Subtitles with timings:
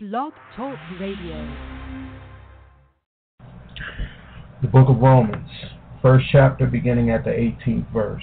[0.00, 1.56] Blog Talk Radio.
[4.62, 5.50] The book of Romans,
[6.00, 8.22] first chapter, beginning at the 18th verse.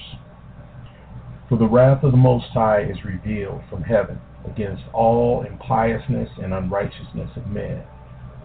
[1.50, 6.54] For the wrath of the Most High is revealed from heaven against all impiousness and
[6.54, 7.84] unrighteousness of men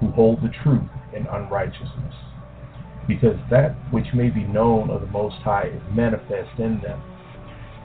[0.01, 2.15] who hold the truth in unrighteousness.
[3.07, 7.01] Because that which may be known of the Most High is manifest in them,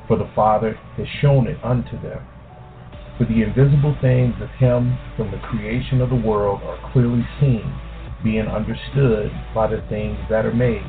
[0.08, 2.26] for the Father has shown it unto them.
[3.18, 7.64] For the invisible things of Him from the creation of the world are clearly seen,
[8.24, 10.86] being understood by the things that are made,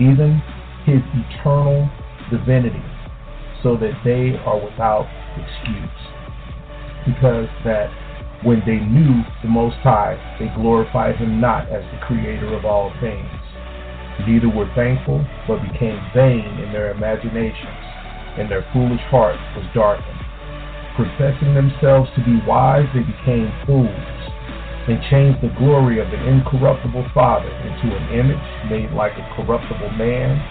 [0.00, 0.40] even
[0.86, 1.90] His eternal
[2.30, 2.82] divinity,
[3.62, 5.06] so that they are without
[5.36, 6.00] excuse.
[7.04, 7.90] Because that
[8.42, 12.94] when they knew the Most High, they glorified Him not as the Creator of all
[13.00, 13.28] things.
[14.26, 17.84] Neither were thankful, but became vain in their imaginations,
[18.38, 20.17] and their foolish heart was darkened.
[20.98, 24.10] Professing themselves to be wise, they became fools,
[24.90, 29.94] and changed the glory of the incorruptible Father into an image made like a corruptible
[29.94, 30.42] man,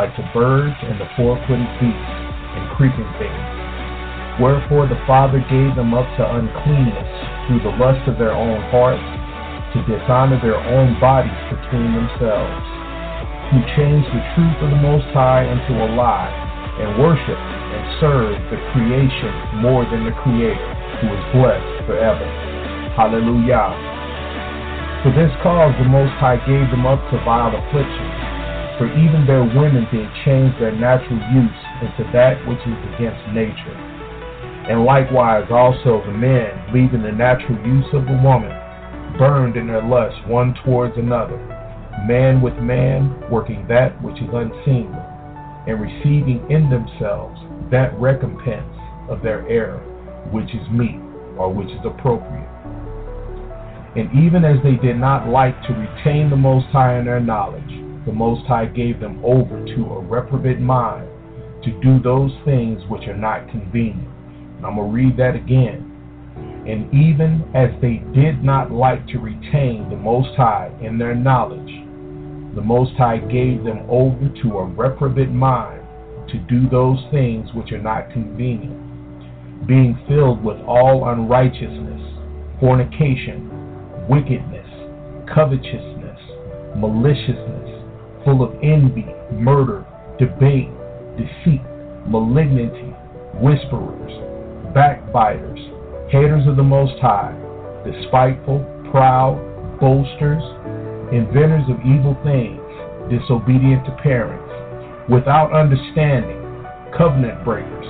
[0.00, 2.16] like the birds and the four-footed beasts
[2.56, 3.44] and creeping things.
[4.40, 7.12] Wherefore the Father gave them up to uncleanness
[7.44, 9.04] through the lust of their own hearts,
[9.76, 12.64] to dishonor their own bodies between themselves,
[13.52, 16.39] who changed the truth of the Most High into a lie,
[16.80, 20.70] and worship and serve the creation more than the Creator,
[21.04, 22.24] who is blessed forever.
[22.96, 23.76] Hallelujah.
[25.04, 28.16] For this cause the Most High gave them up to vile afflictions,
[28.80, 33.76] for even their women did change their natural use into that which is against nature.
[34.68, 38.52] And likewise also the men, leaving the natural use of the woman,
[39.18, 41.36] burned in their lust one towards another,
[42.06, 45.00] man with man, working that which is unseemly,
[45.66, 47.38] and receiving in themselves
[47.70, 48.72] that recompense
[49.08, 49.80] of their error,
[50.32, 51.00] which is meet,
[51.36, 52.48] or which is appropriate.
[53.96, 57.70] And even as they did not like to retain the Most High in their knowledge,
[58.06, 61.08] the Most High gave them over to a reprobate mind
[61.64, 64.08] to do those things which are not convenient.
[64.56, 65.86] And I'm going to read that again.
[66.66, 71.69] And even as they did not like to retain the Most High in their knowledge,
[72.54, 75.86] the Most High gave them over to a reprobate mind
[76.30, 82.02] to do those things which are not convenient, being filled with all unrighteousness,
[82.58, 83.50] fornication,
[84.08, 84.66] wickedness,
[85.32, 86.20] covetousness,
[86.76, 89.86] maliciousness, full of envy, murder,
[90.18, 90.70] debate,
[91.16, 91.62] deceit,
[92.06, 92.94] malignity,
[93.40, 94.12] whisperers,
[94.74, 95.58] backbiters,
[96.10, 97.34] haters of the Most High,
[97.86, 99.38] despiteful, proud,
[99.80, 100.42] boasters,
[101.12, 102.62] inventors of evil things,
[103.10, 104.46] disobedient to parents,
[105.10, 106.38] without understanding,
[106.96, 107.88] covenant breakers,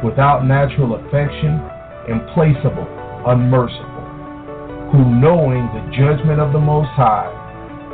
[0.00, 1.60] without natural affection,
[2.08, 2.88] implacable,
[3.28, 4.08] unmerciful,
[4.90, 7.30] who knowing the judgment of the Most High,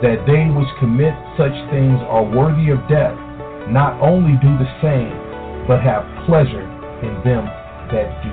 [0.02, 3.18] that they which commit such things are worthy of death,
[3.66, 5.12] not only do the same,
[5.66, 6.64] but have pleasure
[7.02, 7.44] in them
[7.90, 8.30] that do.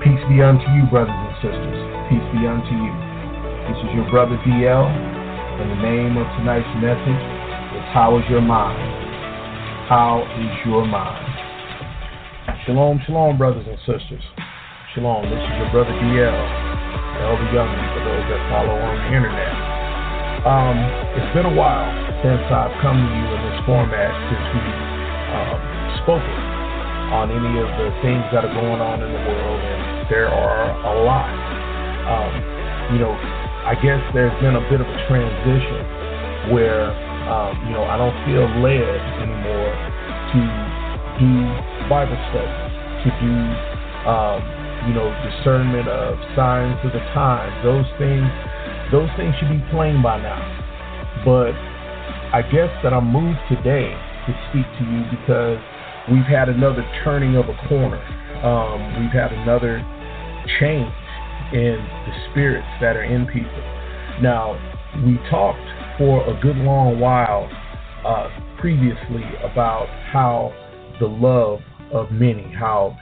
[0.00, 1.78] Peace be unto you, brothers and sisters.
[2.08, 3.13] Peace be unto you.
[3.64, 4.86] This is your brother DL,
[5.56, 7.24] and the name of tonight's message
[7.72, 8.76] is How is Your Mind?
[9.88, 11.24] How is your mind?
[12.68, 14.20] Shalom, shalom, brothers and sisters.
[14.92, 16.44] Shalom, this is your brother DL,
[17.24, 19.54] Elder young for those that follow on the internet.
[20.44, 20.76] Um,
[21.16, 21.88] it's been a while
[22.20, 24.76] since I've come to you in this format since we've
[25.32, 25.60] um,
[26.04, 26.36] spoken
[27.16, 29.80] on any of the things that are going on in the world, and
[30.12, 31.32] there are a lot.
[32.12, 32.32] Um,
[32.92, 33.16] you know,
[33.64, 36.92] I guess there's been a bit of a transition where,
[37.24, 39.72] um, you know, I don't feel led anymore
[40.36, 40.40] to
[41.16, 41.32] do
[41.88, 42.52] Bible study,
[43.04, 43.32] to do,
[44.04, 44.44] um,
[44.84, 47.56] you know, discernment of signs of the times.
[47.64, 48.28] Those things,
[48.92, 50.44] those things should be plain by now.
[51.24, 51.56] But
[52.36, 53.96] I guess that I'm moved today
[54.28, 55.56] to speak to you because
[56.12, 58.04] we've had another turning of a corner.
[58.44, 59.80] Um, we've had another
[60.60, 60.92] change
[61.54, 63.62] in the spirits that are in people.
[64.20, 64.58] Now,
[65.06, 65.60] we talked
[65.98, 67.48] for a good long while
[68.04, 68.28] uh,
[68.60, 70.52] previously about how
[71.00, 71.60] the love
[71.92, 72.96] of many, how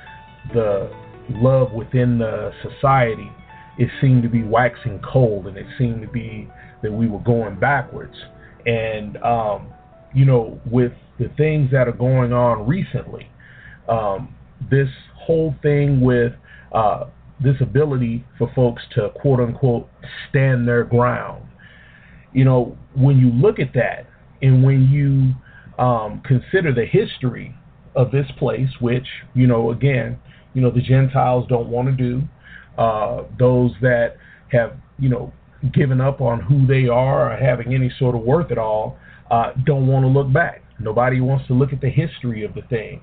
[0.52, 0.90] the
[1.30, 3.30] love within the society,
[3.78, 6.48] it seemed to be waxing cold, and it seemed to be
[6.82, 8.14] that we were going backwards.
[8.66, 9.72] And um,
[10.14, 13.28] you know, with the things that are going on recently,
[13.88, 14.34] um,
[14.70, 16.32] this whole thing with
[16.72, 17.04] uh,
[17.42, 19.88] this ability for folks to quote unquote
[20.28, 21.44] stand their ground.
[22.32, 24.06] You know, when you look at that
[24.40, 25.34] and when you
[25.82, 27.54] um, consider the history
[27.94, 30.18] of this place, which, you know, again,
[30.54, 32.22] you know, the Gentiles don't want to do,
[32.78, 34.16] uh, those that
[34.50, 35.32] have, you know,
[35.72, 38.98] given up on who they are or having any sort of worth at all,
[39.30, 40.62] uh, don't want to look back.
[40.80, 43.00] Nobody wants to look at the history of the thing.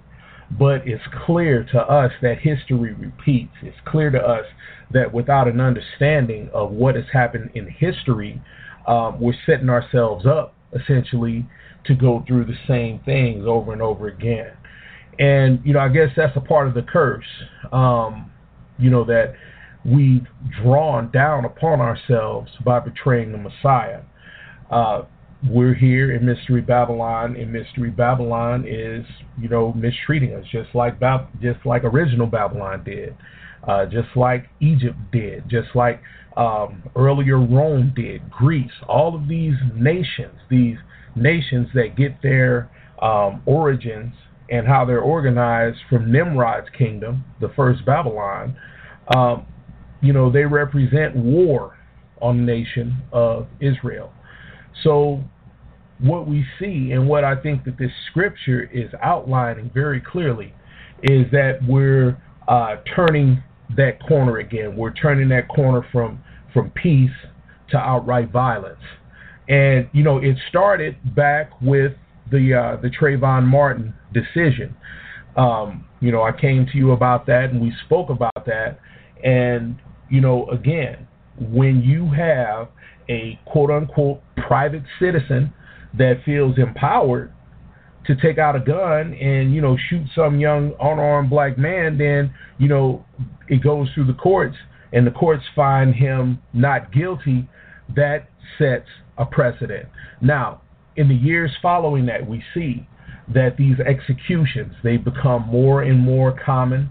[0.57, 3.53] But it's clear to us that history repeats.
[3.61, 4.45] It's clear to us
[4.91, 8.41] that without an understanding of what has happened in history,
[8.87, 11.45] um, we're setting ourselves up essentially
[11.85, 14.51] to go through the same things over and over again.
[15.19, 17.25] And, you know, I guess that's a part of the curse,
[17.71, 18.31] um,
[18.77, 19.33] you know, that
[19.85, 20.25] we've
[20.61, 24.01] drawn down upon ourselves by betraying the Messiah.
[24.71, 25.03] Uh,
[25.47, 29.05] we're here in Mystery Babylon, and Mystery Babylon is,
[29.39, 33.15] you know, mistreating us just like Bab- just like original Babylon did,
[33.67, 36.01] uh, just like Egypt did, just like
[36.35, 38.71] um, earlier Rome did, Greece.
[38.87, 40.77] All of these nations, these
[41.15, 42.69] nations that get their
[43.01, 44.13] um, origins
[44.49, 48.57] and how they're organized from Nimrod's kingdom, the first Babylon,
[49.15, 49.45] um,
[50.01, 51.77] you know, they represent war
[52.21, 54.11] on the nation of Israel.
[54.83, 55.23] So,
[55.99, 60.53] what we see and what I think that this scripture is outlining very clearly
[61.03, 62.17] is that we're
[62.47, 63.43] uh, turning
[63.75, 64.75] that corner again.
[64.75, 66.23] We're turning that corner from
[66.53, 67.11] from peace
[67.69, 68.79] to outright violence.
[69.47, 71.93] And you know, it started back with
[72.31, 74.75] the uh, the Trayvon Martin decision.
[75.35, 78.79] Um, you know, I came to you about that, and we spoke about that.
[79.23, 79.77] And
[80.09, 81.07] you know, again,
[81.39, 82.69] when you have
[83.09, 85.53] a quote unquote private citizen
[85.97, 87.33] that feels empowered
[88.05, 92.33] to take out a gun and you know shoot some young unarmed black man, then
[92.57, 93.05] you know
[93.47, 94.55] it goes through the courts
[94.93, 97.47] and the courts find him not guilty.
[97.95, 98.87] That sets
[99.17, 99.87] a precedent.
[100.21, 100.61] Now,
[100.95, 102.87] in the years following that, we see
[103.33, 106.89] that these executions they become more and more common.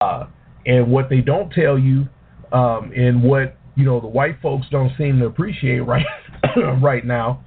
[0.00, 0.26] Uh,
[0.64, 2.06] and what they don't tell you,
[2.52, 6.06] um, and what you know the white folks don't seem to appreciate right
[6.80, 7.44] right now,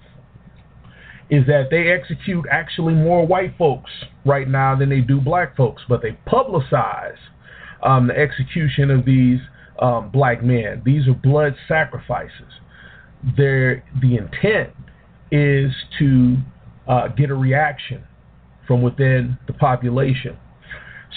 [1.29, 3.91] is that they execute actually more white folks
[4.25, 7.17] right now than they do black folks, but they publicize
[7.83, 9.39] um, the execution of these
[9.79, 10.81] um, black men.
[10.85, 12.31] These are blood sacrifices.
[13.37, 14.69] They're, the intent
[15.31, 16.37] is to
[16.87, 18.03] uh, get a reaction
[18.67, 20.37] from within the population.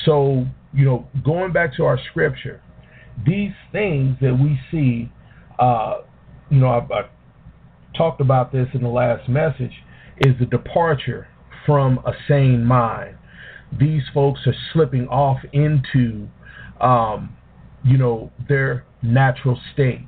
[0.04, 2.62] So, you know, going back to our scripture,
[3.26, 5.11] these things that we see,
[5.59, 6.03] uh,
[6.50, 7.09] you know, I, I
[7.97, 9.73] talked about this in the last message,
[10.19, 11.29] is the departure
[11.67, 13.17] from a sane mind.
[13.79, 16.29] These folks are slipping off into,
[16.81, 17.37] um,
[17.85, 20.06] you know, their natural state,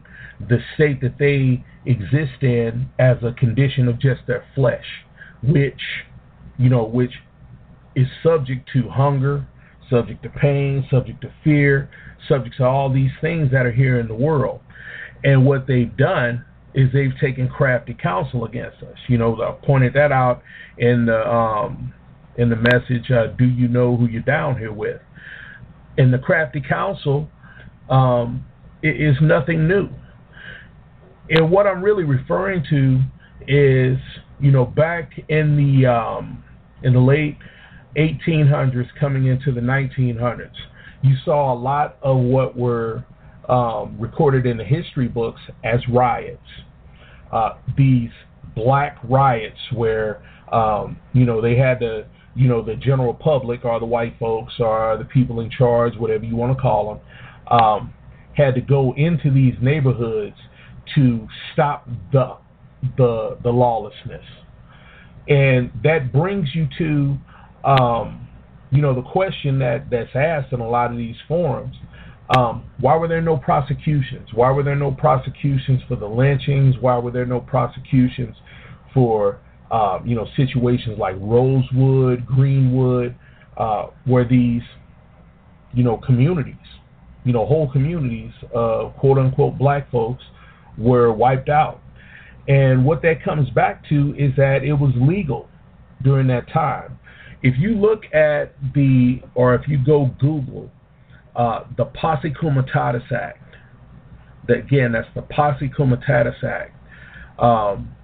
[0.49, 4.85] the state that they exist in as a condition of just their flesh,
[5.43, 5.81] which,
[6.59, 7.13] you know, which
[7.95, 9.47] is subject to hunger,
[9.91, 11.91] subject to pain, subject to fear,
[12.29, 14.61] subject to all these things that are here in the world.
[15.25, 16.45] And what they've done
[16.75, 18.97] is they've taken crafty counsel against us.
[19.09, 20.43] You know, I pointed that out
[20.79, 21.93] in the um,
[22.39, 23.11] in the message.
[23.11, 25.01] Uh, Do you know who you're down here with?
[25.99, 27.29] And the crafty counsel
[27.91, 28.45] um,
[28.83, 29.89] is nothing new.
[31.29, 33.01] And what I'm really referring to
[33.47, 33.99] is,
[34.41, 36.45] you know, back in the um,
[36.83, 37.37] in the late
[37.97, 40.51] 1800s, coming into the 1900s,
[41.03, 43.05] you saw a lot of what were
[43.49, 46.39] um, recorded in the history books as riots.
[47.33, 48.11] Uh, these
[48.55, 52.05] black riots where um, you know they had the
[52.35, 56.25] you know the general public or the white folks or the people in charge, whatever
[56.25, 57.95] you want to call them, um,
[58.37, 60.37] had to go into these neighborhoods
[60.95, 62.37] to stop the
[62.97, 64.25] the the lawlessness,
[65.29, 67.17] and that brings you to
[67.65, 68.29] um,
[68.71, 71.77] you know the question that that's asked in a lot of these forums
[72.37, 74.29] um, why were there no prosecutions?
[74.33, 76.77] Why were there no prosecutions for the lynchings?
[76.81, 78.37] Why were there no prosecutions
[78.95, 79.41] for
[79.71, 83.17] uh, you know situations like Rosewood, Greenwood,
[83.57, 84.63] uh, where these
[85.73, 86.55] you know communities,
[87.25, 90.23] you know whole communities of quote unquote black folks
[90.79, 91.81] were wiped out?
[92.47, 95.49] And what that comes back to is that it was legal
[96.03, 96.99] during that time.
[97.43, 100.71] If you look at the, or if you go Google
[101.37, 103.39] uh, the Posse Comitatus Act.
[104.49, 106.75] Again, that's the Posse Comitatus Act.
[107.39, 107.95] Um,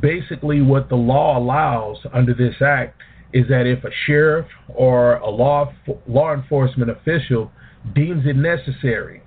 [0.00, 3.00] basically, what the law allows under this act
[3.32, 5.72] is that if a sheriff or a law
[6.06, 7.50] law enforcement official
[7.94, 9.22] deems it necessary,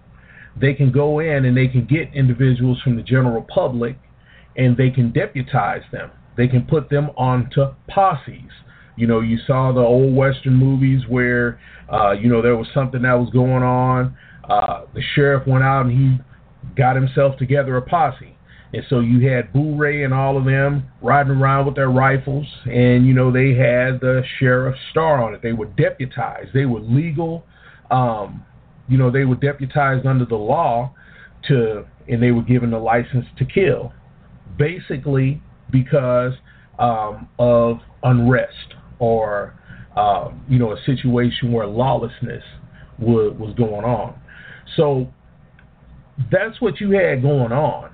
[0.59, 3.97] they can go in and they can get individuals from the general public
[4.55, 6.11] and they can deputize them.
[6.37, 8.51] They can put them onto posses.
[8.95, 11.59] You know, you saw the old Western movies where,
[11.91, 14.15] uh, you know, there was something that was going on.
[14.49, 16.17] uh, the sheriff went out and he
[16.75, 18.37] got himself together a posse.
[18.73, 22.45] And so you had Boo Ray and all of them riding around with their rifles,
[22.65, 25.41] and you know they had the sheriff's star on it.
[25.41, 26.49] They were deputized.
[26.53, 27.45] They were legal.
[27.89, 28.43] Um,
[28.89, 30.93] you know they were deputized under the law
[31.47, 33.93] to, and they were given the license to kill,
[34.57, 36.33] basically because
[36.77, 39.59] um, of unrest or
[39.95, 42.43] um, you know a situation where lawlessness
[42.99, 44.19] was, was going on.
[44.75, 45.07] So
[46.31, 47.91] that's what you had going on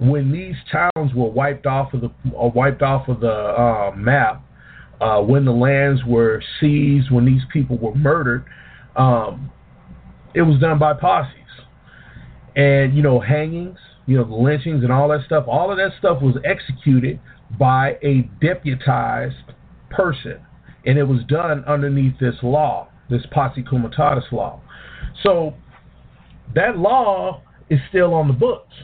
[0.00, 4.42] when these towns were wiped off of the uh, wiped off of the uh, map,
[5.00, 8.44] uh, when the lands were seized, when these people were murdered,
[8.96, 9.50] um,
[10.34, 11.34] it was done by posses,
[12.56, 15.44] and you know hangings, you know the lynchings and all that stuff.
[15.46, 17.20] All of that stuff was executed
[17.58, 19.34] by a deputized
[19.90, 20.40] person,
[20.86, 24.60] and it was done underneath this law, this posse comitatus law.
[25.22, 25.54] So
[26.54, 28.74] that law is still on the books.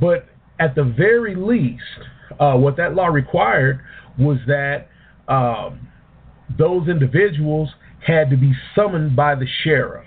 [0.00, 0.26] But
[0.58, 1.82] at the very least,
[2.38, 3.80] uh, what that law required
[4.18, 4.88] was that
[5.28, 5.88] um,
[6.58, 7.70] those individuals
[8.06, 10.06] had to be summoned by the sheriff.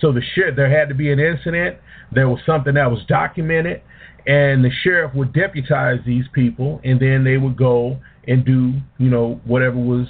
[0.00, 1.76] So the sheriff, there had to be an incident.
[2.12, 3.82] There was something that was documented,
[4.26, 9.10] and the sheriff would deputize these people, and then they would go and do, you
[9.10, 10.06] know, whatever was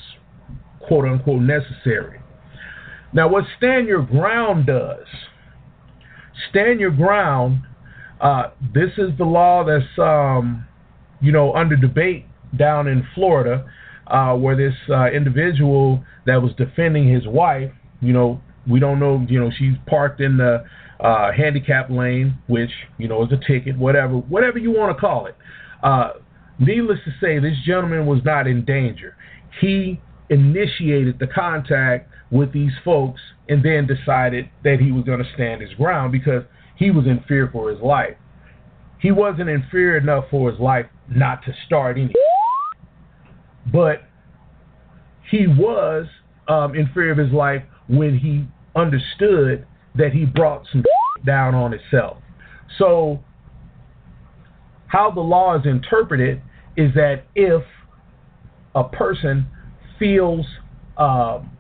[0.80, 2.20] quote unquote necessary.
[3.12, 5.06] Now, what stand your ground does
[6.48, 7.62] stand your ground.
[8.20, 10.66] Uh, this is the law that's um,
[11.20, 12.26] you know under debate
[12.56, 13.66] down in Florida,
[14.06, 18.40] uh, where this uh, individual that was defending his wife, you know,
[18.70, 20.64] we don't know, you know, she's parked in the
[21.00, 25.26] uh, handicap lane, which you know is a ticket, whatever, whatever you want to call
[25.26, 25.36] it.
[25.82, 26.10] Uh,
[26.58, 29.16] needless to say, this gentleman was not in danger.
[29.60, 35.28] He initiated the contact with these folks and then decided that he was going to
[35.34, 36.44] stand his ground because
[36.76, 38.16] he was in fear for his life.
[39.00, 42.12] He wasn't in fear enough for his life not to start any.
[43.72, 44.02] But
[45.30, 46.06] he was
[46.48, 48.46] um, in fear of his life when he
[48.76, 50.84] understood that he brought some
[51.26, 52.18] down on itself.
[52.78, 53.20] So,
[54.86, 56.42] how the law is interpreted
[56.76, 57.62] is that if
[58.74, 59.46] a person
[59.98, 60.46] feels
[60.96, 61.50] um,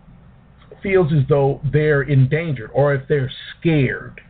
[0.82, 4.20] feels as though they're endangered or if they're scared.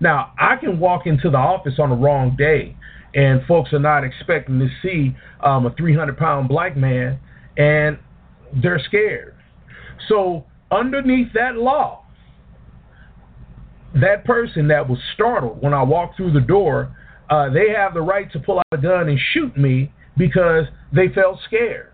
[0.00, 2.76] Now, I can walk into the office on the wrong day
[3.14, 7.18] and folks are not expecting to see um, a 300 pound black man
[7.56, 7.98] and
[8.62, 9.34] they're scared.
[10.08, 12.04] So, underneath that law,
[13.94, 16.94] that person that was startled when I walked through the door,
[17.30, 21.08] uh, they have the right to pull out a gun and shoot me because they
[21.08, 21.92] felt scared.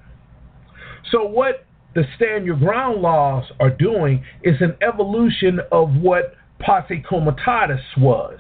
[1.11, 7.03] So, what the stand your ground laws are doing is an evolution of what posse
[7.07, 8.39] comitatus was.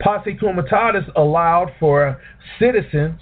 [0.00, 2.20] Posse comitatus allowed for
[2.58, 3.20] citizens,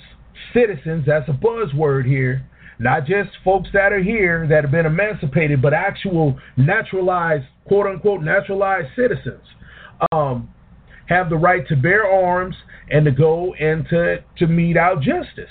[0.53, 2.45] citizens, that's a buzzword here,
[2.79, 8.23] not just folks that are here that have been emancipated, but actual naturalized, quote unquote,
[8.23, 9.43] naturalized citizens,
[10.13, 10.49] um,
[11.09, 12.57] have the right to bear arms
[12.91, 15.51] and to go and to, to mete out justice.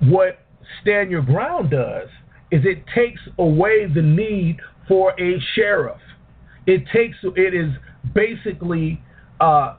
[0.00, 0.38] What
[0.82, 2.08] stand your ground does
[2.50, 6.00] is it takes away the need for a sheriff.
[6.66, 7.70] It takes it is
[8.14, 9.02] basically
[9.40, 9.76] uh,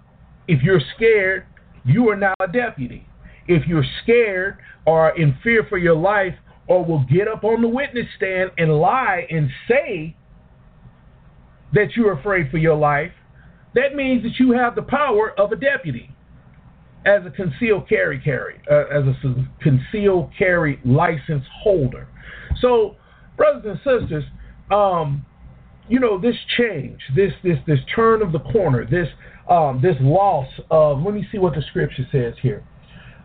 [0.47, 1.45] if you're scared,
[1.83, 3.07] you are now a deputy.
[3.47, 6.33] If you're scared or in fear for your life,
[6.67, 10.15] or will get up on the witness stand and lie and say
[11.73, 13.11] that you're afraid for your life,
[13.75, 16.09] that means that you have the power of a deputy
[17.05, 22.07] as a concealed carry carry, uh, as a concealed carry license holder.
[22.61, 22.95] So,
[23.37, 24.23] brothers and sisters,
[24.71, 25.25] um,
[25.87, 29.07] you know this change, this this this turn of the corner, this
[29.49, 31.03] um, this loss of.
[31.03, 32.63] Let me see what the scripture says here.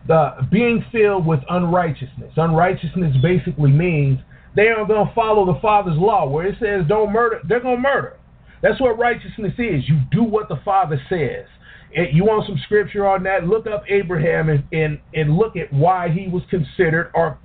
[0.07, 2.33] The being filled with unrighteousness.
[2.35, 4.19] Unrighteousness basically means
[4.55, 7.39] they aren't going to follow the Father's law, where it says don't murder.
[7.47, 8.17] They're going to murder.
[8.61, 9.87] That's what righteousness is.
[9.87, 11.45] You do what the Father says
[11.93, 13.47] you want some scripture on that?
[13.47, 17.37] Look up Abraham and, and, and look at why he was considered or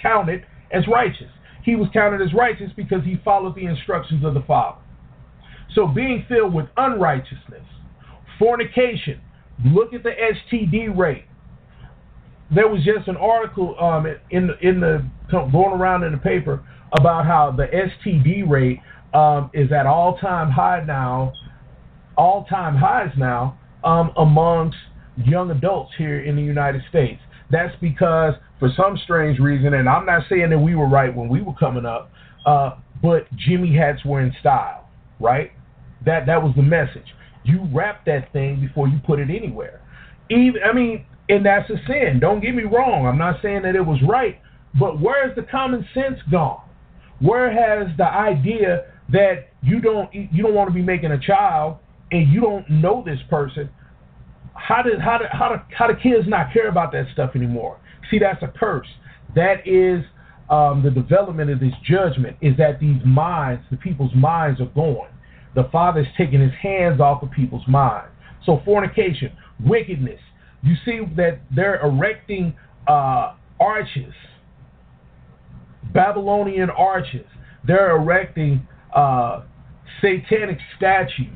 [0.00, 1.30] counted as righteous.
[1.64, 4.80] He was counted as righteous because he followed the instructions of the Father.
[5.74, 7.64] So being filled with unrighteousness,
[8.38, 9.20] fornication,
[9.66, 11.24] look at the STD rate.
[12.54, 16.64] There was just an article um, in in the going around in the paper
[16.98, 18.80] about how the STD rate
[19.14, 21.32] um, is at all time high now
[22.16, 24.76] all time highs now um, amongst
[25.16, 27.20] young adults here in the United States.
[27.50, 31.28] That's because, for some strange reason, and I'm not saying that we were right when
[31.28, 32.10] we were coming up,
[32.46, 34.88] uh, but Jimmy hats were in style,
[35.18, 35.50] right?
[36.04, 37.06] That that was the message.
[37.44, 39.80] You wrap that thing before you put it anywhere.
[40.30, 42.18] Even I mean, and that's a sin.
[42.20, 43.06] Don't get me wrong.
[43.06, 44.40] I'm not saying that it was right,
[44.78, 46.62] but where's the common sense gone?
[47.20, 51.78] Where has the idea that you don't you don't want to be making a child
[52.10, 53.70] and you don't know this person?
[54.54, 57.78] How did how did how do how do kids not care about that stuff anymore?
[58.10, 58.88] See, that's a curse.
[59.36, 60.04] That is
[60.50, 62.36] um, the development of this judgment.
[62.40, 65.10] Is that these minds, the people's minds, are going.
[65.54, 68.10] The Father's taking His hands off of people's minds.
[68.46, 69.32] So fornication,
[69.64, 70.18] wickedness.
[70.62, 72.54] You see that they're erecting
[72.86, 74.14] uh, arches
[75.92, 77.26] Babylonian arches.
[77.66, 79.42] They're erecting uh,
[80.00, 81.26] satanic statues.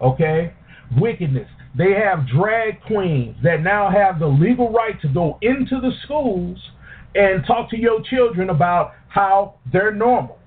[0.00, 0.52] Okay?
[0.98, 1.48] Wickedness.
[1.76, 6.58] They have drag queens that now have the legal right to go into the schools
[7.14, 10.38] and talk to your children about how they're normal.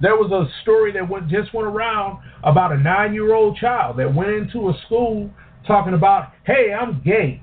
[0.00, 3.98] There was a story that went, just went around about a nine year old child
[3.98, 5.30] that went into a school
[5.66, 7.42] talking about, hey, I'm gay.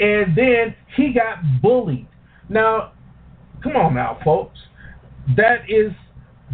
[0.00, 2.08] And then he got bullied.
[2.48, 2.92] Now,
[3.62, 4.58] Come on now, folks.
[5.36, 5.92] That is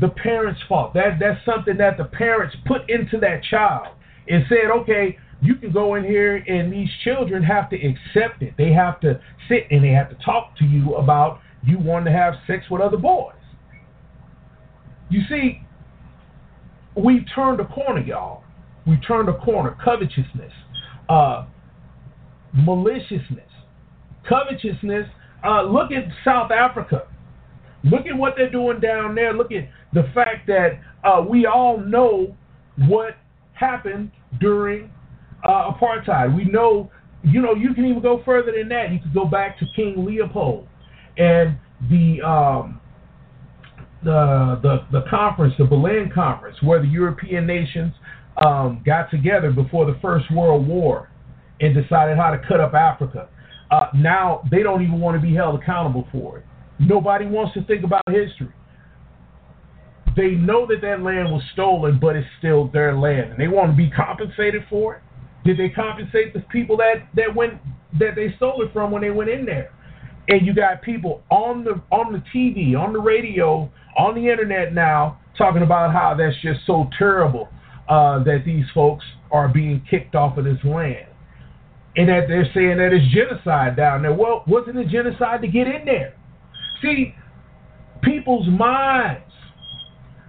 [0.01, 0.95] the parents' fault.
[0.95, 3.95] That that's something that the parents put into that child
[4.29, 8.55] and said, okay, you can go in here and these children have to accept it.
[8.59, 12.19] They have to sit and they have to talk to you about you wanting to
[12.19, 13.35] have sex with other boys.
[15.09, 15.63] You see,
[16.97, 18.43] we turned a corner, y'all.
[18.87, 19.77] We turned a corner.
[19.85, 20.53] Covetousness,
[21.09, 21.47] uh,
[22.57, 23.51] maliciousness,
[24.29, 25.07] covetousness
[25.45, 27.07] uh, look at South Africa.
[27.85, 29.33] Look at what they're doing down there.
[29.33, 32.35] Look at the fact that uh, we all know
[32.89, 33.17] what
[33.53, 34.11] happened
[34.41, 34.91] during
[35.45, 36.35] uh, apartheid.
[36.35, 36.91] We know,
[37.23, 38.93] you know, you can even go further than that.
[38.93, 40.67] You could go back to King Leopold
[41.17, 41.57] and
[41.89, 42.81] the um,
[44.03, 47.93] the, the the conference, the Berlin conference, where the European nations
[48.45, 51.09] um, got together before the First World War
[51.61, 53.29] and decided how to cut up Africa
[53.71, 56.45] uh, now they don't even want to be held accountable for it.
[56.79, 58.53] Nobody wants to think about history.
[60.17, 63.71] They know that that land was stolen, but it's still their land, and they want
[63.71, 65.03] to be compensated for it.
[65.45, 67.55] Did they compensate the people that that went
[67.99, 69.73] that they stole it from when they went in there?
[70.29, 74.73] And you got people on the on the TV, on the radio, on the internet
[74.73, 77.49] now talking about how that's just so terrible
[77.89, 81.07] uh, that these folks are being kicked off of this land
[81.97, 84.13] and that they're saying that it's genocide down there.
[84.13, 86.15] Well, wasn't it genocide to get in there?
[86.83, 87.15] See,
[88.03, 89.23] people's minds,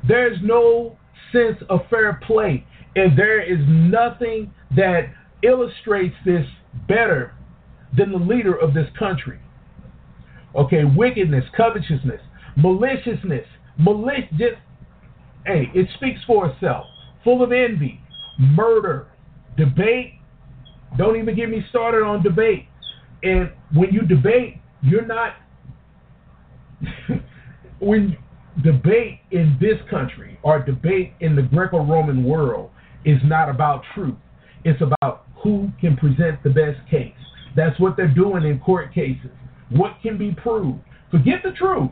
[0.08, 0.98] there's no
[1.32, 5.10] sense of fair play, and there is nothing that
[5.44, 6.46] illustrates this
[6.88, 7.34] better
[7.98, 9.40] than the leader of this country.
[10.56, 12.22] Okay, wickedness, covetousness,
[12.56, 13.46] maliciousness,
[13.78, 14.58] malicious.
[15.46, 16.86] Hey, it speaks for itself.
[17.24, 18.02] Full of envy,
[18.40, 19.08] murder,
[19.58, 20.14] debate,
[20.98, 22.66] don't even get me started on debate.
[23.24, 25.36] And when you debate, you're not.
[27.80, 28.18] when
[28.64, 32.70] debate in this country or debate in the Greco Roman world
[33.06, 34.16] is not about truth,
[34.64, 37.14] it's about who can present the best case.
[37.56, 39.32] That's what they're doing in court cases.
[39.70, 40.80] What can be proved?
[41.12, 41.92] Forget the truth.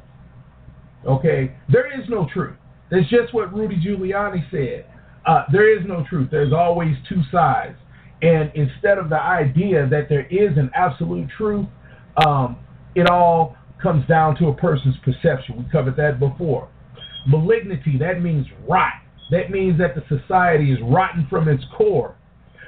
[1.08, 1.56] Okay?
[1.72, 2.56] There is no truth.
[2.92, 4.86] That's just what Rudy Giuliani said.
[5.26, 6.30] Uh, there is no truth.
[6.30, 7.78] There's always two sides.
[8.22, 11.68] And instead of the idea that there is an absolute truth,
[12.26, 12.58] um,
[12.96, 15.58] it all comes down to a person's perception.
[15.58, 16.70] We covered that before.
[17.28, 18.94] Malignity, that means rot.
[19.32, 22.16] That means that the society is rotten from its core.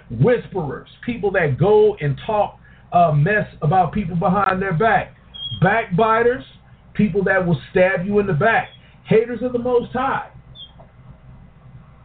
[0.10, 2.60] Whisperers, people that go and talk
[2.92, 5.16] uh, mess about people behind their back.
[5.62, 6.44] Backbiters,
[6.94, 8.70] people that will stab you in the back.
[9.06, 10.30] Haters of the Most High.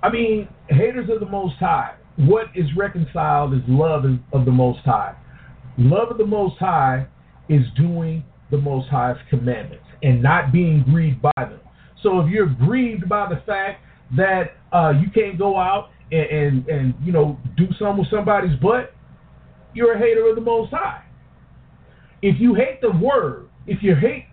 [0.03, 4.81] I mean, haters of the Most High what is reconciled is love of the Most
[4.81, 5.15] High.
[5.79, 7.07] Love of the Most High
[7.49, 11.61] is doing the Most High's commandments and not being grieved by them.
[12.03, 13.83] So if you're grieved by the fact
[14.17, 18.59] that uh, you can't go out and, and, and you know do something with somebody's
[18.61, 18.95] butt,
[19.75, 21.03] you're a hater of the Most High.
[22.21, 24.27] If you hate the word, if you hate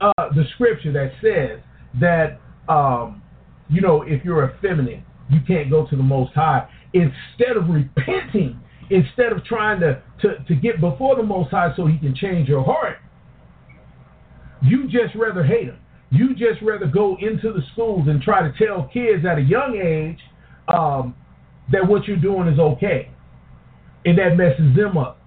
[0.00, 1.62] uh, the scripture that says
[2.00, 3.22] that um,
[3.70, 8.60] you know if you're effeminate, you can't go to the Most High instead of repenting,
[8.90, 12.48] instead of trying to, to, to get before the Most High so He can change
[12.48, 12.98] your heart,
[14.62, 15.78] you just rather hate Him.
[16.10, 19.76] You just rather go into the schools and try to tell kids at a young
[19.76, 20.18] age
[20.68, 21.14] um,
[21.72, 23.10] that what you're doing is okay.
[24.04, 25.18] And that messes them up.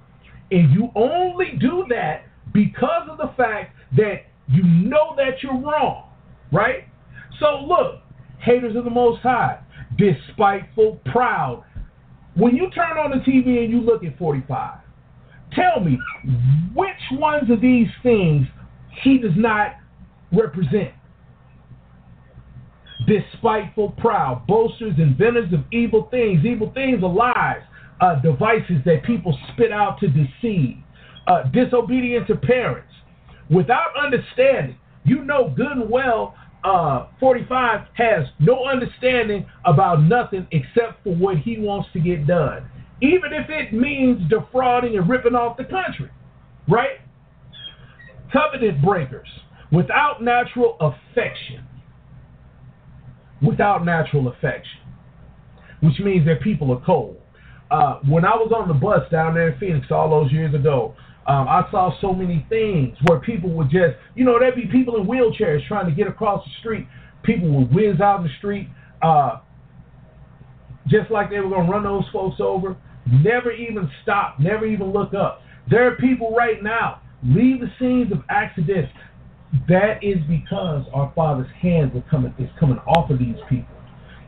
[0.51, 6.09] And you only do that because of the fact that you know that you're wrong,
[6.51, 6.85] right?
[7.39, 8.01] So look,
[8.39, 9.59] haters of the Most High,
[9.99, 11.63] despiteful, proud.
[12.35, 14.79] When you turn on the TV and you look at 45,
[15.53, 15.99] tell me
[16.73, 18.47] which ones of these things
[19.03, 19.75] he does not
[20.31, 20.93] represent.
[23.07, 26.45] Despiteful, proud, boasters, inventors of evil things.
[26.45, 27.61] Evil things are lies,
[28.01, 30.77] uh, devices that people spit out to deceive.
[31.27, 32.91] Uh, disobedient to parents.
[33.49, 41.03] Without understanding, you know good and well uh, 45 has no understanding about nothing except
[41.03, 42.69] for what he wants to get done,
[43.01, 46.09] even if it means defrauding and ripping off the country,
[46.67, 46.99] right?
[48.33, 49.27] Covenant breakers
[49.71, 51.65] without natural affection.
[53.41, 54.81] Without natural affection,
[55.81, 57.21] which means that people are cold.
[57.71, 60.93] Uh, when I was on the bus down there in Phoenix all those years ago,
[61.29, 64.95] um, I saw so many things where people would just, you know, there'd be people
[64.97, 66.87] in wheelchairs trying to get across the street.
[67.21, 68.67] People would whiz out of the street,
[69.03, 69.37] uh,
[70.87, 72.75] just like they were going to run those folks over.
[73.05, 75.43] Never even stop, never even look up.
[75.69, 78.91] There are people right now, leave the scenes of accidents.
[79.67, 83.75] That is because our Father's hands are coming, is coming off of these people,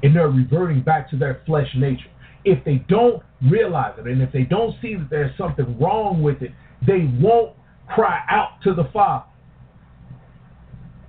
[0.04, 2.10] and they're reverting back to their flesh nature.
[2.46, 6.44] If they don't realize it, and if they don't see that there's something wrong with
[6.44, 6.52] it,
[6.86, 7.56] they won't
[7.88, 9.26] cry out to the Father.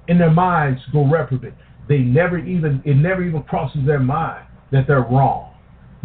[0.09, 1.55] And their minds go reprobate.
[1.89, 5.55] They never even it never even crosses their mind that they're wrong.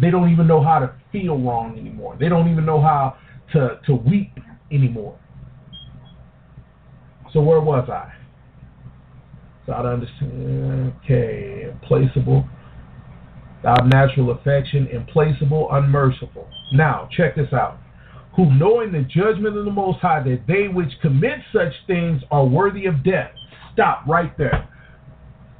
[0.00, 2.16] They don't even know how to feel wrong anymore.
[2.18, 3.16] They don't even know how
[3.52, 4.32] to, to weep
[4.70, 5.18] anymore.
[7.32, 8.12] So where was I?
[9.66, 10.94] So I understand.
[11.04, 12.48] Okay, implaceable.
[13.56, 16.48] Without natural affection, implacable, unmerciful.
[16.72, 17.78] Now, check this out
[18.36, 22.46] who knowing the judgment of the Most High, that they which commit such things are
[22.46, 23.32] worthy of death.
[23.72, 24.68] Stop right there.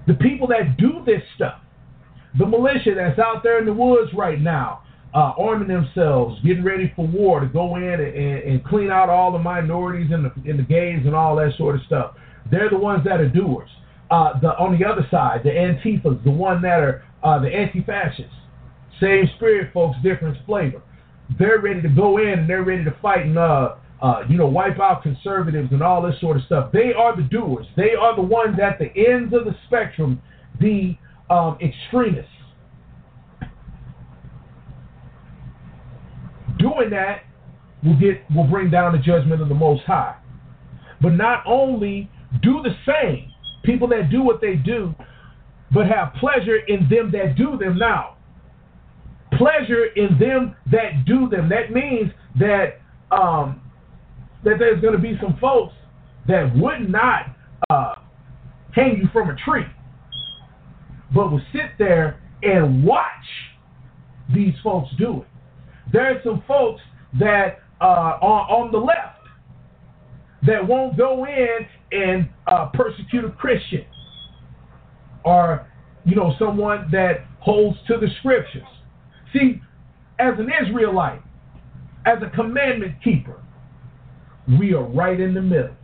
[0.07, 1.61] The people that do this stuff,
[2.39, 4.83] the militia that's out there in the woods right now,
[5.15, 9.09] uh, arming themselves, getting ready for war to go in and, and, and clean out
[9.09, 12.15] all the minorities and the, and the gays and all that sort of stuff.
[12.51, 13.71] They're the ones that are doers.
[14.11, 18.33] Uh, the on the other side, the Antifas, the one that are uh, the anti-fascists.
[19.01, 20.83] Same spirit, folks, different flavor
[21.37, 24.47] they're ready to go in and they're ready to fight and uh, uh, you know
[24.47, 26.73] wipe out conservatives and all this sort of stuff.
[26.73, 27.67] They are the doers.
[27.77, 30.23] They are the ones at the ends of the spectrum,
[30.61, 30.97] the
[31.29, 32.31] um, extremists.
[36.59, 37.23] Doing that
[37.85, 40.17] will get will bring down the judgment of the Most High.
[41.01, 42.11] But not only
[42.43, 43.33] do the same
[43.65, 44.95] people that do what they do,
[45.73, 48.18] but have pleasure in them that do them now
[49.39, 51.49] pleasure in them that do them.
[51.49, 53.63] That means that um,
[54.45, 55.75] that there's going to be some folks
[56.27, 57.35] that would not
[57.71, 57.95] uh,
[58.73, 59.65] hang you from a tree,
[61.15, 63.05] but will sit there and watch
[64.35, 65.29] these folks do it.
[65.93, 66.83] There are some folks
[67.19, 69.19] that uh, are on the left
[70.47, 73.85] that won't go in and uh, persecute a Christian
[75.25, 75.67] or
[76.05, 78.63] you know someone that holds to the scriptures
[79.33, 79.61] See,
[80.19, 81.23] as an Israelite,
[82.07, 83.43] as a commandment keeper,
[84.59, 85.75] we are right in the middle.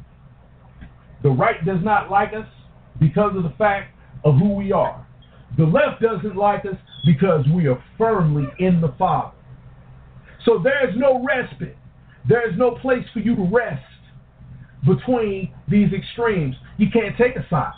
[1.22, 2.46] The right does not like us
[3.00, 5.06] because of the fact of who we are.
[5.56, 6.76] The left doesn't like us
[7.06, 9.34] because we are firmly in the Father.
[10.44, 11.76] So there is no respite.
[12.28, 13.82] There is no place for you to rest
[14.86, 16.56] between these extremes.
[16.78, 17.72] You can't take a side.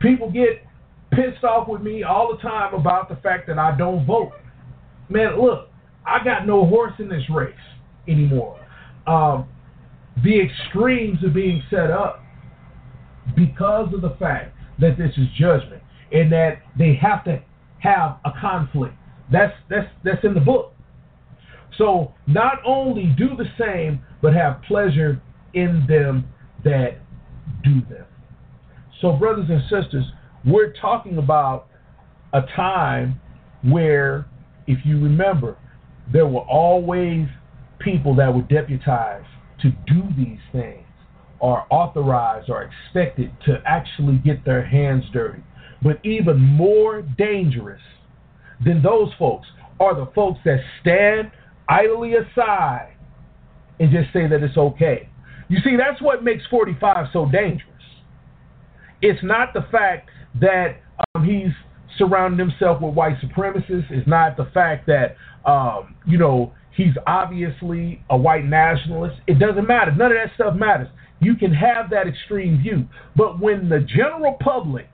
[0.00, 0.64] People get
[1.12, 4.32] pissed off with me all the time about the fact that I don't vote
[5.12, 5.68] man, look,
[6.06, 7.54] I got no horse in this race
[8.08, 8.58] anymore.
[9.06, 9.48] Um,
[10.24, 12.22] the extremes are being set up
[13.36, 17.42] because of the fact that this is judgment and that they have to
[17.78, 18.94] have a conflict.
[19.30, 20.74] That's that's that's in the book.
[21.78, 25.22] So not only do the same, but have pleasure
[25.54, 26.28] in them
[26.64, 26.98] that
[27.64, 28.04] do them.
[29.00, 30.04] So, brothers and sisters,
[30.44, 31.66] we're talking about
[32.32, 33.20] a time
[33.64, 34.26] where
[34.66, 35.56] if you remember,
[36.12, 37.26] there were always
[37.78, 39.26] people that were deputized
[39.60, 40.86] to do these things
[41.40, 45.42] or authorized or expected to actually get their hands dirty.
[45.82, 47.80] But even more dangerous
[48.64, 49.48] than those folks
[49.80, 51.32] are the folks that stand
[51.68, 52.94] idly aside
[53.80, 55.08] and just say that it's okay.
[55.48, 57.68] You see, that's what makes 45 so dangerous.
[59.00, 60.08] It's not the fact
[60.40, 60.76] that
[61.14, 61.52] um, he's
[61.98, 63.90] surrounding himself with white supremacists.
[63.90, 65.16] It's not the fact that
[65.48, 69.16] um, you know he's obviously a white nationalist.
[69.26, 69.92] It doesn't matter.
[69.92, 70.88] None of that stuff matters.
[71.20, 74.88] You can have that extreme view, but when the general public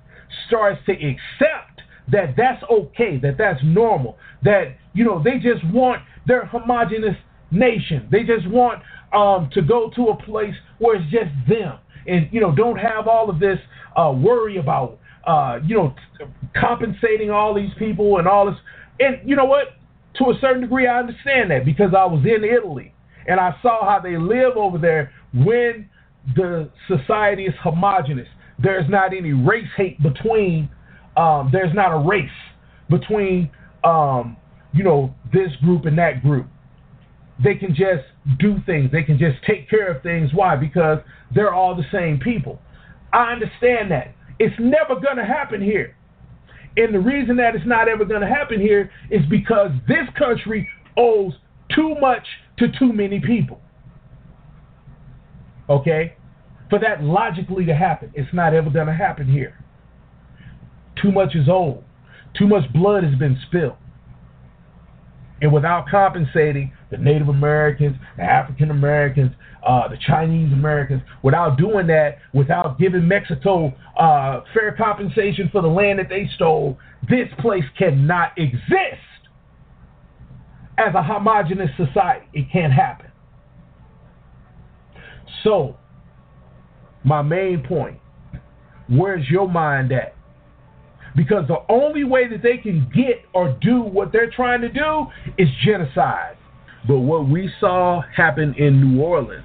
[0.47, 1.81] starts to accept
[2.11, 7.17] that that's okay, that that's normal, that you know they just want their homogenous
[7.51, 8.09] nation.
[8.11, 8.83] They just want
[9.13, 13.07] um, to go to a place where it's just them, and you know don't have
[13.07, 13.59] all of this
[13.97, 16.25] uh, worry about uh, you know t-
[16.59, 18.57] compensating all these people and all this.
[19.01, 19.68] And you know what?
[20.16, 22.92] To a certain degree, I understand that because I was in Italy
[23.27, 25.88] and I saw how they live over there when
[26.35, 28.27] the society is homogenous.
[28.59, 30.68] There's not any race hate between.
[31.16, 32.31] Um, there's not a race
[32.90, 33.51] between
[33.85, 34.37] um,
[34.73, 36.47] you know this group and that group.
[37.42, 38.05] They can just
[38.38, 38.91] do things.
[38.93, 40.31] They can just take care of things.
[40.35, 40.57] Why?
[40.57, 40.99] Because
[41.35, 42.61] they're all the same people.
[43.12, 44.14] I understand that.
[44.38, 45.97] It's never going to happen here.
[46.77, 50.69] And the reason that it's not ever going to happen here is because this country
[50.97, 51.33] owes
[51.75, 52.27] too much
[52.59, 53.61] to too many people.
[55.69, 56.14] Okay?
[56.71, 59.59] For that logically to happen, it's not ever going to happen here.
[61.03, 61.83] Too much is old.
[62.38, 63.77] Too much blood has been spilled.
[65.40, 69.33] And without compensating the Native Americans, the African Americans,
[69.66, 75.68] uh, the Chinese Americans, without doing that, without giving Mexico uh, fair compensation for the
[75.68, 79.05] land that they stole, this place cannot exist
[80.79, 82.27] as a homogenous society.
[82.33, 83.07] It can't happen.
[85.44, 85.77] So,
[87.05, 87.98] my main point
[88.88, 90.14] where's your mind at?
[91.19, 95.07] Because the only way that they can get or do what they're trying to do
[95.37, 96.37] is genocide.
[96.87, 99.45] But what we saw happen in New Orleans,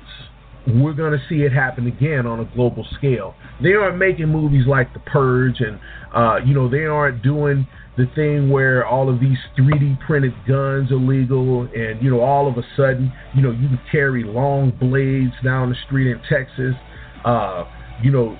[0.67, 3.33] we're going to see it happen again on a global scale.
[3.61, 5.79] They aren't making movies like The Purge, and
[6.13, 7.65] uh, you know they aren't doing
[7.97, 12.47] the thing where all of these 3D printed guns are legal, and you know all
[12.47, 16.75] of a sudden, you know you can carry long blades down the street in Texas.
[17.25, 17.65] Uh,
[18.03, 18.37] you know,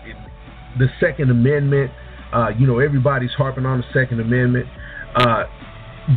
[0.78, 1.89] the Second Amendment.
[2.34, 4.65] Uh, you know, everybody's harping on the Second Amendment.
[5.15, 5.43] Uh,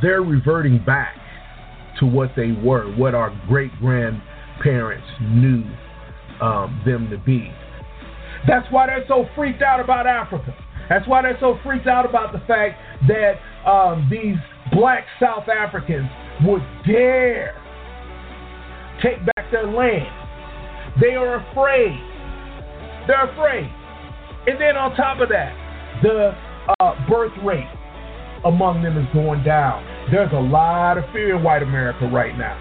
[0.02, 1.14] they're reverting back
[2.00, 5.62] to what they were, what our great grandparents knew
[6.40, 7.50] um, them to be.
[8.46, 10.54] That's why they're so freaked out about Africa.
[10.88, 13.34] That's why they're so freaked out about the fact that
[13.68, 14.36] um, these
[14.72, 16.08] black South Africans
[16.44, 17.60] would dare
[19.02, 20.06] take back their land.
[21.00, 21.98] They are afraid.
[23.06, 23.70] They're afraid.
[24.46, 25.65] And then on top of that,
[26.02, 26.34] the
[26.80, 27.68] uh, birth rate
[28.44, 29.84] among them is going down.
[30.10, 32.56] There's a lot of fear in white America right now.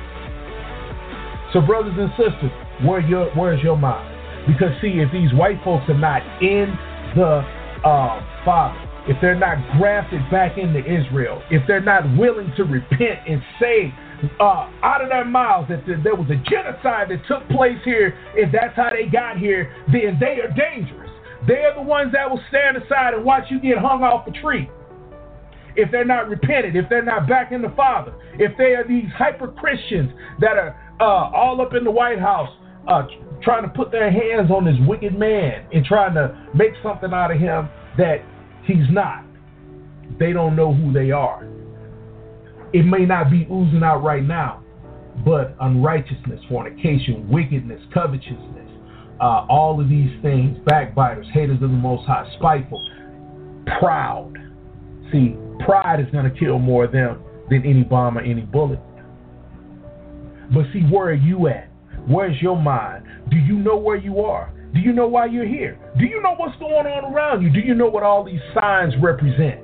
[1.54, 2.52] So, brothers and sisters,
[2.84, 4.12] where your where's your mind?
[4.48, 6.74] Because see, if these white folks are not in
[7.16, 7.42] the
[7.86, 13.20] uh, Father, if they're not grafted back into Israel, if they're not willing to repent
[13.28, 13.94] and say
[14.40, 18.52] uh, out of their mouths that there was a genocide that took place here, if
[18.52, 21.05] that's how they got here, then they are dangerous.
[21.48, 24.32] They are the ones that will stand aside and watch you get hung off a
[24.32, 24.70] tree.
[25.76, 29.10] If they're not repented, if they're not back in the Father, if they are these
[29.18, 32.50] hyper Christians that are uh, all up in the White House
[32.88, 33.04] uh,
[33.42, 37.32] trying to put their hands on this wicked man and trying to make something out
[37.32, 38.18] of him that
[38.64, 39.26] he's not.
[40.20, 41.46] They don't know who they are.
[42.74, 44.64] It may not be oozing out right now,
[45.26, 48.65] but unrighteousness, fornication, wickedness, covetousness,
[49.22, 52.84] uh, all of these things, backbiters, haters of the Most High, spiteful,
[53.80, 54.34] proud.
[55.12, 58.80] See, pride is going to kill more of them than any bomb or any bullet.
[60.54, 61.70] But see, where are you at?
[62.08, 63.06] Where's your mind?
[63.30, 64.52] Do you know where you are?
[64.74, 65.80] Do you know why you're here?
[65.98, 67.50] Do you know what's going on around you?
[67.50, 69.62] Do you know what all these signs represent?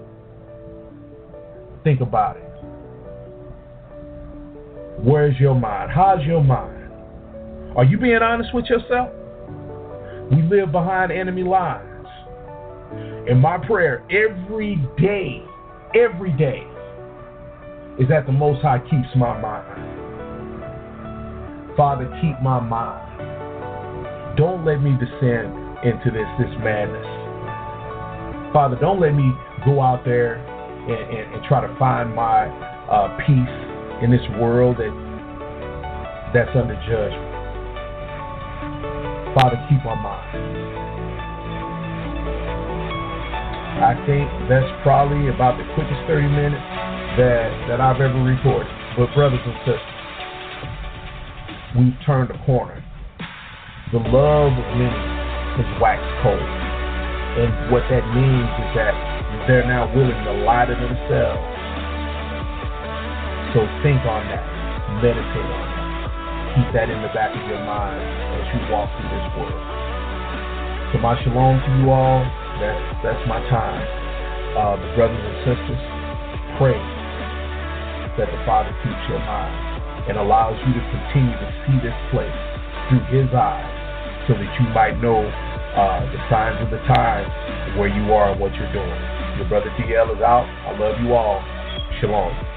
[1.84, 2.48] Think about it.
[5.04, 5.92] Where's your mind?
[5.94, 6.92] How's your mind?
[7.76, 9.10] Are you being honest with yourself?
[10.32, 12.08] We live behind enemy lines.
[13.30, 15.44] And my prayer every day,
[15.94, 16.64] every day,
[18.00, 19.92] is that the Most High keeps my mind.
[21.76, 24.38] Father, keep my mind.
[24.38, 27.06] Don't let me descend into this this madness.
[28.54, 29.32] Father, don't let me
[29.66, 32.48] go out there and, and, and try to find my
[32.88, 34.92] uh, peace in this world that
[36.34, 37.31] that's under judgment.
[39.34, 40.28] Father, keep my mind.
[43.80, 46.62] I think that's probably about the quickest 30 minutes
[47.16, 48.68] that, that I've ever recorded.
[49.00, 49.96] But brothers and sisters,
[51.80, 52.84] we've turned a corner.
[53.96, 55.02] The love of many
[55.64, 56.38] has waxed cold.
[56.38, 58.94] And what that means is that
[59.48, 61.42] they're now willing to lie to themselves.
[63.56, 64.44] So think on that.
[65.02, 65.81] Meditate on that.
[66.52, 68.04] Keep that in the back of your mind
[68.36, 69.56] as you walk through this world.
[70.92, 72.20] So my shalom to you all.
[72.60, 73.80] that's that's my time.
[74.60, 75.82] Uh, the brothers and sisters,
[76.60, 76.76] pray
[78.20, 79.56] that the Father keeps your mind
[80.12, 82.36] and allows you to continue to see this place
[82.92, 83.72] through His eyes,
[84.28, 87.32] so that you might know uh, the signs of the times,
[87.80, 89.00] where you are and what you're doing.
[89.40, 90.44] Your brother DL is out.
[90.68, 91.40] I love you all.
[92.04, 92.51] Shalom.